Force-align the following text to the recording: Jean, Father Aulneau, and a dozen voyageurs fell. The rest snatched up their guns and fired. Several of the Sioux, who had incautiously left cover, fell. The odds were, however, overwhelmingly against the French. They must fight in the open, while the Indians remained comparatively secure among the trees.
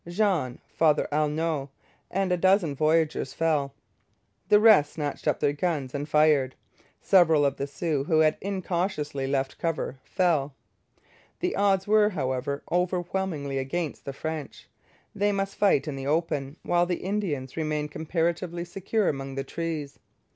Jean, 0.07 0.57
Father 0.73 1.07
Aulneau, 1.11 1.69
and 2.09 2.31
a 2.31 2.35
dozen 2.37 2.73
voyageurs 2.73 3.35
fell. 3.35 3.75
The 4.49 4.59
rest 4.59 4.93
snatched 4.93 5.27
up 5.27 5.39
their 5.39 5.53
guns 5.53 5.93
and 5.93 6.09
fired. 6.09 6.55
Several 7.03 7.45
of 7.45 7.57
the 7.57 7.67
Sioux, 7.67 8.05
who 8.05 8.17
had 8.21 8.35
incautiously 8.41 9.27
left 9.27 9.59
cover, 9.59 9.99
fell. 10.03 10.55
The 11.39 11.55
odds 11.55 11.85
were, 11.85 12.09
however, 12.09 12.63
overwhelmingly 12.71 13.59
against 13.59 14.03
the 14.05 14.11
French. 14.13 14.67
They 15.13 15.31
must 15.31 15.55
fight 15.55 15.87
in 15.87 15.95
the 15.95 16.07
open, 16.07 16.55
while 16.63 16.87
the 16.87 17.03
Indians 17.03 17.55
remained 17.55 17.91
comparatively 17.91 18.65
secure 18.65 19.07
among 19.07 19.35
the 19.35 19.43
trees. 19.43 19.99